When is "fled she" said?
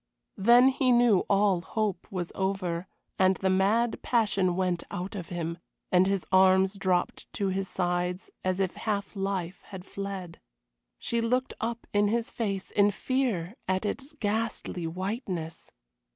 9.85-11.21